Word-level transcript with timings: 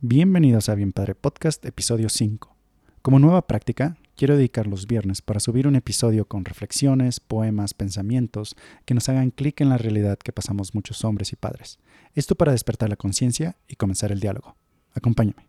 Bienvenidos 0.00 0.68
a 0.68 0.76
Bien 0.76 0.92
Padre 0.92 1.16
Podcast, 1.16 1.64
episodio 1.64 2.08
5. 2.08 2.54
Como 3.02 3.18
nueva 3.18 3.48
práctica, 3.48 3.96
quiero 4.14 4.36
dedicar 4.36 4.68
los 4.68 4.86
viernes 4.86 5.22
para 5.22 5.40
subir 5.40 5.66
un 5.66 5.74
episodio 5.74 6.24
con 6.24 6.44
reflexiones, 6.44 7.18
poemas, 7.18 7.74
pensamientos 7.74 8.54
que 8.84 8.94
nos 8.94 9.08
hagan 9.08 9.32
clic 9.32 9.60
en 9.60 9.70
la 9.70 9.76
realidad 9.76 10.16
que 10.16 10.30
pasamos 10.30 10.72
muchos 10.72 11.04
hombres 11.04 11.32
y 11.32 11.36
padres. 11.36 11.80
Esto 12.14 12.36
para 12.36 12.52
despertar 12.52 12.88
la 12.88 12.94
conciencia 12.94 13.56
y 13.66 13.74
comenzar 13.74 14.12
el 14.12 14.20
diálogo. 14.20 14.54
Acompáñame. 14.94 15.47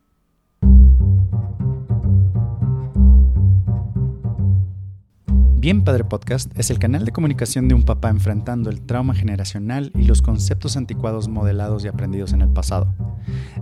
Bien 5.60 5.84
Padre 5.84 6.05
Podcast 6.05 6.57
es 6.57 6.70
el 6.70 6.80
canal 6.80 7.04
de 7.04 7.12
comunicación 7.12 7.68
de 7.68 7.76
un 7.76 7.84
papá 7.84 8.09
enfrentando 8.09 8.70
el 8.70 8.80
trauma 8.80 9.14
generacional 9.14 9.91
y 9.94 10.05
los 10.05 10.21
conceptos 10.21 10.78
anticuados 10.78 11.28
modelados 11.28 11.84
y 11.84 11.89
aprendidos 11.89 12.32
en 12.32 12.41
el 12.41 12.48
pasado. 12.48 12.96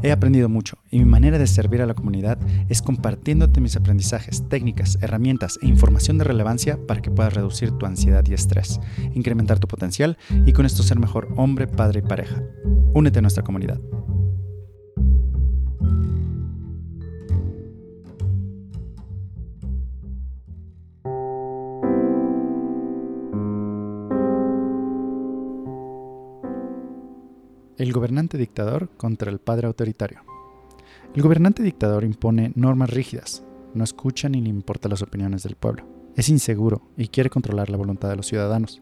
He 0.03 0.11
aprendido 0.11 0.47
mucho 0.47 0.77
y 0.91 0.99
mi 0.99 1.05
manera 1.05 1.39
de 1.39 1.47
servir 1.47 1.81
a 1.81 1.87
la 1.87 1.95
comunidad 1.95 2.37
es 2.69 2.83
compartiéndote 2.83 3.61
mis 3.61 3.75
aprendizajes, 3.77 4.47
técnicas, 4.47 4.99
herramientas 5.01 5.57
e 5.63 5.65
información 5.65 6.19
de 6.19 6.25
relevancia 6.25 6.77
para 6.85 7.01
que 7.01 7.09
puedas 7.09 7.33
reducir 7.33 7.71
tu 7.71 7.87
ansiedad 7.87 8.23
y 8.27 8.35
estrés, 8.35 8.79
incrementar 9.15 9.57
tu 9.57 9.67
potencial 9.67 10.19
y 10.45 10.53
con 10.53 10.67
esto 10.67 10.83
ser 10.83 10.99
mejor 10.99 11.33
hombre, 11.35 11.65
padre 11.65 12.01
y 12.05 12.07
pareja. 12.07 12.43
Únete 12.93 13.17
a 13.17 13.21
nuestra 13.23 13.43
comunidad. 13.43 13.81
El 27.77 27.93
gobernante 27.93 28.39
dictador 28.39 28.89
contra 28.97 29.29
el 29.29 29.37
padre 29.37 29.67
autoritario. 29.67 30.21
El 31.13 31.21
gobernante 31.21 31.61
dictador 31.61 32.03
impone 32.03 32.51
normas 32.55 32.89
rígidas, 32.89 33.43
no 33.75 33.83
escucha 33.83 34.29
ni 34.29 34.41
le 34.41 34.49
importa 34.49 34.89
las 34.89 35.03
opiniones 35.03 35.43
del 35.43 35.55
pueblo. 35.55 35.87
Es 36.15 36.27
inseguro 36.29 36.81
y 36.97 37.09
quiere 37.09 37.29
controlar 37.29 37.69
la 37.69 37.77
voluntad 37.77 38.09
de 38.09 38.15
los 38.15 38.25
ciudadanos. 38.25 38.81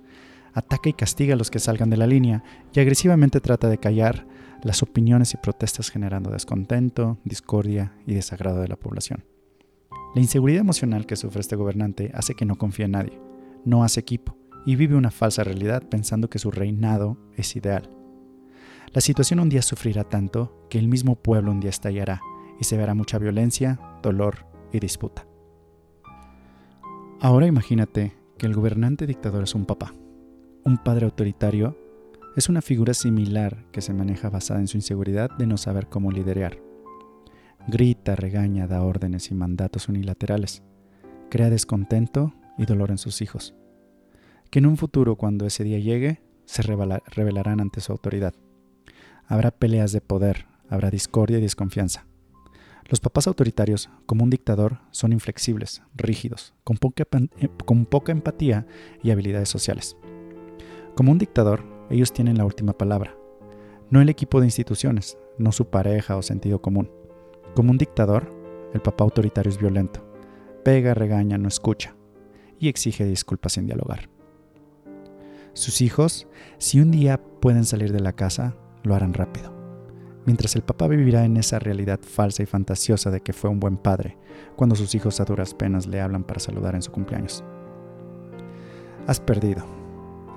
Ataca 0.54 0.88
y 0.88 0.94
castiga 0.94 1.34
a 1.34 1.38
los 1.38 1.52
que 1.52 1.60
salgan 1.60 1.90
de 1.90 1.98
la 1.98 2.08
línea 2.08 2.42
y 2.74 2.80
agresivamente 2.80 3.42
trata 3.42 3.68
de 3.68 3.80
callar 3.80 4.26
las 4.64 4.82
opiniones 4.82 5.34
y 5.34 5.38
protestas 5.38 5.90
generando 5.90 6.32
descontento, 6.32 7.18
discordia 7.26 7.98
y 8.08 8.14
desagrado 8.14 8.62
de 8.62 8.70
la 8.70 8.78
población. 8.78 9.26
La 10.16 10.22
inseguridad 10.22 10.62
emocional 10.62 11.06
que 11.06 11.18
sufre 11.18 11.42
este 11.42 11.58
gobernante 11.58 12.12
hace 12.14 12.34
que 12.36 12.46
no 12.46 12.58
confíe 12.58 12.86
en 12.86 12.92
nadie, 12.92 13.20
no 13.66 13.84
hace 13.84 14.00
equipo 14.00 14.38
y 14.66 14.78
vive 14.78 14.96
una 14.96 15.12
falsa 15.12 15.44
realidad 15.44 15.84
pensando 15.90 16.30
que 16.30 16.40
su 16.40 16.50
reinado 16.50 17.18
es 17.36 17.58
ideal. 17.58 17.95
La 18.96 19.02
situación 19.02 19.42
un 19.42 19.50
día 19.50 19.62
sufrirá 19.62 20.06
tanto 20.06 20.66
que 20.70 20.80
el 20.80 20.88
mismo 20.88 21.18
pueblo 21.18 21.52
un 21.52 21.60
día 21.60 21.70
estallará 21.70 22.22
y 22.62 22.64
se 22.64 22.78
verá 22.78 22.94
mucha 22.94 23.20
violencia, 23.20 23.78
dolor 24.02 24.48
y 24.72 24.80
disputa. 24.80 25.28
Ahora 27.20 27.46
imagínate 27.46 28.16
que 28.38 28.46
el 28.46 28.54
gobernante 28.54 29.06
dictador 29.06 29.44
es 29.44 29.54
un 29.54 29.66
papá. 29.66 29.94
Un 30.64 30.78
padre 30.78 31.04
autoritario 31.04 31.78
es 32.38 32.48
una 32.48 32.62
figura 32.62 32.94
similar 32.94 33.66
que 33.74 33.82
se 33.82 33.94
maneja 33.94 34.30
basada 34.30 34.62
en 34.62 34.70
su 34.70 34.78
inseguridad 34.78 35.30
de 35.38 35.46
no 35.46 35.58
saber 35.58 35.88
cómo 35.90 36.10
liderar. 36.10 36.58
Grita, 37.68 38.16
regaña, 38.16 38.66
da 38.66 38.82
órdenes 38.82 39.30
y 39.30 39.36
mandatos 39.36 39.90
unilaterales. 39.90 40.64
Crea 41.30 41.50
descontento 41.50 42.34
y 42.58 42.64
dolor 42.64 42.92
en 42.92 42.98
sus 42.98 43.22
hijos, 43.22 43.56
que 44.50 44.60
en 44.60 44.68
un 44.68 44.78
futuro 44.78 45.18
cuando 45.18 45.46
ese 45.46 45.66
día 45.66 45.80
llegue 45.80 46.22
se 46.46 46.62
revelarán 46.62 47.60
ante 47.60 47.82
su 47.82 47.92
autoridad. 47.92 48.34
Habrá 49.28 49.52
peleas 49.52 49.92
de 49.92 50.02
poder, 50.02 50.46
habrá 50.70 50.90
discordia 50.90 51.40
y 51.40 51.42
desconfianza. 51.42 52.06
Los 52.88 53.00
papás 53.00 53.26
autoritarios, 53.28 53.90
como 54.06 54.24
un 54.24 54.30
dictador, 54.30 54.80
son 54.92 55.12
inflexibles, 55.12 55.82
rígidos, 55.96 56.54
con 56.64 56.78
poca, 56.78 57.04
eh, 57.40 57.50
con 57.66 57.86
poca 57.86 58.12
empatía 58.12 58.68
y 59.02 59.10
habilidades 59.10 59.50
sociales. 59.50 59.98
Como 60.96 61.12
un 61.12 61.18
dictador, 61.18 61.64
ellos 61.90 62.14
tienen 62.14 62.38
la 62.38 62.46
última 62.46 62.74
palabra, 62.78 63.18
no 63.90 64.02
el 64.02 64.10
equipo 64.10 64.40
de 64.40 64.48
instituciones, 64.48 65.18
no 65.38 65.52
su 65.52 65.70
pareja 65.70 66.16
o 66.16 66.22
sentido 66.22 66.62
común. 66.62 66.92
Como 67.56 67.72
un 67.72 67.78
dictador, 67.78 68.32
el 68.74 68.82
papá 68.82 69.04
autoritario 69.04 69.50
es 69.50 69.58
violento, 69.58 70.06
pega, 70.64 70.94
regaña, 70.94 71.38
no 71.38 71.48
escucha 71.48 71.96
y 72.60 72.70
exige 72.70 73.06
disculpas 73.06 73.54
sin 73.54 73.66
dialogar. 73.66 74.10
Sus 75.54 75.82
hijos, 75.82 76.28
si 76.58 76.82
un 76.82 76.92
día 76.92 77.22
pueden 77.40 77.66
salir 77.66 77.94
de 77.94 78.02
la 78.02 78.14
casa, 78.14 78.56
lo 78.86 78.96
harán 78.96 79.14
rápido. 79.14 79.54
Mientras 80.26 80.56
el 80.56 80.64
papá 80.64 80.88
vivirá 80.88 81.24
en 81.26 81.38
esa 81.38 81.60
realidad 81.60 82.00
falsa 82.02 82.42
y 82.42 82.48
fantasiosa 82.48 83.12
de 83.12 83.22
que 83.22 83.34
fue 83.34 83.50
un 83.50 83.60
buen 83.60 83.78
padre, 83.78 84.18
cuando 84.56 84.76
sus 84.76 84.96
hijos 84.96 85.20
a 85.20 85.26
duras 85.26 85.54
penas 85.54 85.86
le 85.86 86.02
hablan 86.02 86.24
para 86.24 86.40
saludar 86.40 86.74
en 86.74 86.82
su 86.82 86.92
cumpleaños. 86.92 87.44
Has 89.06 89.20
perdido. 89.20 89.64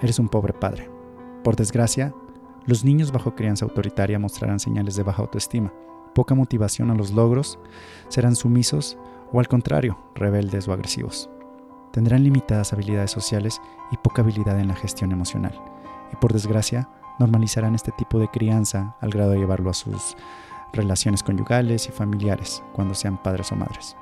Eres 0.02 0.18
un 0.18 0.28
pobre 0.28 0.52
padre. 0.52 0.90
Por 1.42 1.56
desgracia, 1.56 2.12
los 2.66 2.84
niños 2.84 3.12
bajo 3.12 3.34
crianza 3.34 3.64
autoritaria 3.64 4.18
mostrarán 4.18 4.60
señales 4.60 4.94
de 4.94 5.02
baja 5.02 5.22
autoestima, 5.22 5.72
poca 6.14 6.34
motivación 6.34 6.90
a 6.90 6.94
los 6.94 7.12
logros, 7.12 7.58
serán 8.08 8.36
sumisos 8.36 8.98
o 9.32 9.40
al 9.40 9.48
contrario, 9.48 9.98
rebeldes 10.14 10.68
o 10.68 10.72
agresivos. 10.74 11.30
Tendrán 11.92 12.24
limitadas 12.24 12.74
habilidades 12.74 13.10
sociales 13.10 13.60
y 13.90 13.96
poca 13.96 14.20
habilidad 14.20 14.60
en 14.60 14.68
la 14.68 14.76
gestión 14.76 15.12
emocional. 15.12 15.58
Y 16.12 16.16
por 16.16 16.34
desgracia, 16.34 16.90
normalizarán 17.18 17.74
este 17.74 17.92
tipo 17.92 18.18
de 18.18 18.28
crianza 18.28 18.96
al 19.00 19.10
grado 19.10 19.32
de 19.32 19.38
llevarlo 19.38 19.70
a 19.70 19.74
sus 19.74 20.16
relaciones 20.72 21.22
conyugales 21.22 21.88
y 21.88 21.92
familiares 21.92 22.62
cuando 22.72 22.94
sean 22.94 23.22
padres 23.22 23.52
o 23.52 23.56
madres. 23.56 23.96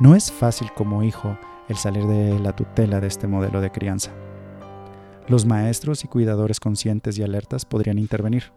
No 0.00 0.14
es 0.14 0.30
fácil 0.30 0.70
como 0.72 1.02
hijo 1.02 1.36
el 1.68 1.76
salir 1.76 2.06
de 2.06 2.38
la 2.38 2.54
tutela 2.54 3.00
de 3.00 3.08
este 3.08 3.26
modelo 3.26 3.60
de 3.60 3.70
crianza. 3.70 4.12
Los 5.26 5.44
maestros 5.44 6.04
y 6.04 6.08
cuidadores 6.08 6.60
conscientes 6.60 7.18
y 7.18 7.22
alertas 7.22 7.64
podrían 7.64 7.98
intervenir, 7.98 8.52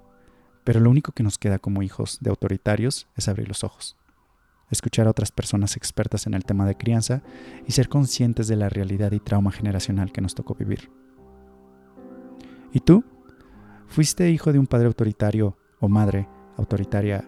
pero 0.63 0.79
lo 0.79 0.89
único 0.89 1.11
que 1.11 1.23
nos 1.23 1.37
queda 1.37 1.59
como 1.59 1.81
hijos 1.81 2.19
de 2.21 2.29
autoritarios 2.29 3.07
es 3.17 3.27
abrir 3.27 3.47
los 3.47 3.63
ojos, 3.63 3.97
escuchar 4.69 5.07
a 5.07 5.09
otras 5.09 5.31
personas 5.31 5.75
expertas 5.75 6.27
en 6.27 6.33
el 6.33 6.45
tema 6.45 6.65
de 6.65 6.77
crianza 6.77 7.23
y 7.67 7.73
ser 7.73 7.89
conscientes 7.89 8.47
de 8.47 8.55
la 8.55 8.69
realidad 8.69 9.11
y 9.11 9.19
trauma 9.19 9.51
generacional 9.51 10.11
que 10.11 10.21
nos 10.21 10.35
tocó 10.35 10.55
vivir. 10.55 11.00
¿Y 12.73 12.79
tú? 12.79 13.03
¿Fuiste 13.87 14.29
hijo 14.29 14.53
de 14.53 14.59
un 14.59 14.67
padre 14.67 14.87
autoritario 14.87 15.57
o 15.79 15.89
madre 15.89 16.27
autoritaria? 16.57 17.25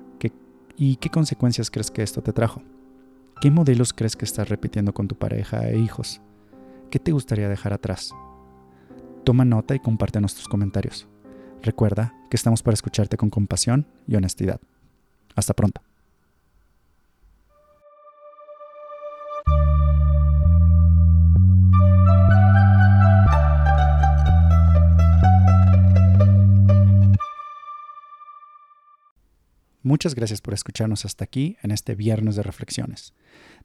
¿Y 0.75 0.95
qué 0.95 1.09
consecuencias 1.09 1.69
crees 1.69 1.91
que 1.91 2.01
esto 2.01 2.23
te 2.23 2.33
trajo? 2.33 2.63
¿Qué 3.41 3.51
modelos 3.51 3.93
crees 3.93 4.15
que 4.15 4.25
estás 4.25 4.49
repitiendo 4.49 4.93
con 4.93 5.07
tu 5.07 5.15
pareja 5.15 5.69
e 5.69 5.77
hijos? 5.77 6.19
¿Qué 6.89 6.97
te 6.97 7.11
gustaría 7.11 7.47
dejar 7.47 7.73
atrás? 7.73 8.11
Toma 9.23 9.45
nota 9.45 9.75
y 9.75 9.79
comparte 9.79 10.19
nuestros 10.19 10.47
comentarios. 10.47 11.07
Recuerda 11.61 12.13
que 12.29 12.37
estamos 12.37 12.63
para 12.63 12.73
escucharte 12.73 13.17
con 13.17 13.29
compasión 13.29 13.85
y 14.07 14.15
honestidad. 14.15 14.59
Hasta 15.35 15.53
pronto. 15.53 15.81
Muchas 29.85 30.15
gracias 30.15 30.39
por 30.39 30.53
escucharnos 30.53 31.03
hasta 31.03 31.25
aquí 31.25 31.57
en 31.61 31.71
este 31.71 31.93
viernes 31.93 32.37
de 32.37 32.43
reflexiones. 32.43 33.13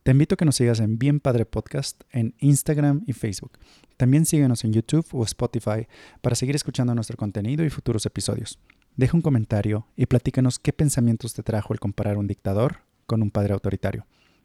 Te 0.03 0.11
invito 0.11 0.35
a 0.35 0.37
que 0.37 0.45
nos 0.45 0.57
sigas 0.57 0.81
en 0.81 0.99
Bien 0.99 1.21
Padre 1.21 1.47
Podcast 1.47 2.03
en 2.11 2.35
Instagram 2.41 3.05
y 3.07 3.13
Facebook. 3.13 3.53
También 3.97 4.27
síguenos 4.27 4.65
en 4.65 4.73
YouTube 4.73 5.07
o 5.13 5.23
Spotify 5.23 5.87
para 6.21 6.35
seguir 6.35 6.57
escuchando 6.57 6.93
nuestro 6.93 7.17
contenido 7.17 7.65
y 7.65 7.71
futuros 7.71 8.05
episodios. 8.05 8.59
Deja 8.97 9.17
un 9.17 9.23
comentario 9.23 9.87
y 9.95 10.07
platícanos 10.07 10.59
qué 10.59 10.73
pensamientos 10.73 11.35
te 11.35 11.45
trajo 11.45 11.73
el 11.73 11.79
comparar 11.79 12.19
un 12.19 12.27
dictador 12.27 12.79
con 13.07 13.23
un 13.23 13.31
padre 13.31 13.55
autoritario. 13.55 14.05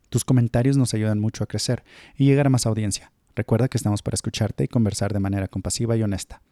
Tus 0.10 0.26
comentarios 0.26 0.78
nos 0.78 0.94
ayudan 0.94 1.18
mucho 1.18 1.44
a 1.44 1.48
crecer 1.48 1.84
y 2.16 2.26
llegar 2.26 2.46
a 2.46 2.52
más 2.52 2.68
audiencia. 2.68 3.12
Recuerda 3.36 3.68
que 3.68 3.78
estamos 3.78 4.04
para 4.04 4.14
escucharte 4.14 4.64
y 4.64 4.68
conversar 4.68 5.12
de 5.12 5.20
manera 5.20 5.48
compasiva 5.48 5.98
y 5.98 6.04
honesta. 6.04 6.44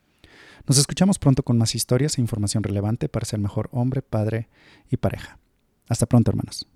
Nos 0.67 0.77
escuchamos 0.77 1.19
pronto 1.19 1.43
con 1.43 1.57
más 1.57 1.75
historias 1.75 2.17
e 2.17 2.21
información 2.21 2.63
relevante 2.63 3.09
para 3.09 3.25
ser 3.25 3.39
mejor 3.39 3.69
hombre, 3.71 4.01
padre 4.01 4.47
y 4.89 4.97
pareja. 4.97 5.39
Hasta 5.87 6.05
pronto, 6.05 6.31
hermanos. 6.31 6.67